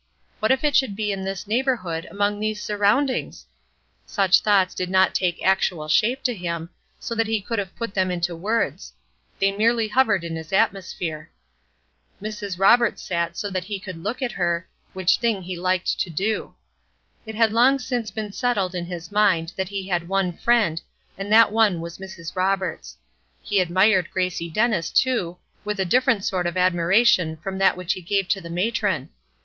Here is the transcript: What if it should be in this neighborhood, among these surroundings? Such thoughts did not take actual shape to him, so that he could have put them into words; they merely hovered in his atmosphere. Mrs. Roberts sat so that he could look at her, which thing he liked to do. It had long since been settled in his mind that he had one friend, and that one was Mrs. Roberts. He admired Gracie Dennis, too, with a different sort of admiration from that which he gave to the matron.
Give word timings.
What 0.39 0.49
if 0.49 0.63
it 0.63 0.75
should 0.75 0.95
be 0.95 1.11
in 1.11 1.21
this 1.23 1.45
neighborhood, 1.45 2.07
among 2.09 2.39
these 2.39 2.59
surroundings? 2.63 3.45
Such 4.07 4.39
thoughts 4.41 4.73
did 4.73 4.89
not 4.89 5.13
take 5.13 5.45
actual 5.45 5.87
shape 5.87 6.23
to 6.23 6.33
him, 6.33 6.71
so 6.99 7.13
that 7.13 7.27
he 7.27 7.39
could 7.39 7.59
have 7.59 7.75
put 7.75 7.93
them 7.93 8.09
into 8.09 8.35
words; 8.35 8.93
they 9.37 9.51
merely 9.55 9.87
hovered 9.89 10.23
in 10.23 10.35
his 10.35 10.51
atmosphere. 10.51 11.29
Mrs. 12.19 12.57
Roberts 12.57 13.03
sat 13.03 13.37
so 13.37 13.51
that 13.51 13.65
he 13.65 13.79
could 13.79 13.97
look 14.01 14.23
at 14.23 14.31
her, 14.31 14.67
which 14.93 15.17
thing 15.17 15.43
he 15.43 15.55
liked 15.55 15.99
to 15.99 16.09
do. 16.09 16.55
It 17.27 17.35
had 17.35 17.53
long 17.53 17.77
since 17.77 18.09
been 18.09 18.31
settled 18.31 18.73
in 18.73 18.87
his 18.87 19.11
mind 19.11 19.53
that 19.55 19.69
he 19.69 19.87
had 19.87 20.09
one 20.09 20.33
friend, 20.35 20.81
and 21.15 21.31
that 21.31 21.51
one 21.51 21.79
was 21.79 21.99
Mrs. 21.99 22.35
Roberts. 22.35 22.97
He 23.43 23.59
admired 23.59 24.09
Gracie 24.09 24.49
Dennis, 24.49 24.89
too, 24.89 25.37
with 25.63 25.79
a 25.79 25.85
different 25.85 26.25
sort 26.25 26.47
of 26.47 26.57
admiration 26.57 27.37
from 27.37 27.59
that 27.59 27.77
which 27.77 27.93
he 27.93 28.01
gave 28.01 28.27
to 28.29 28.41
the 28.41 28.49
matron. 28.49 29.09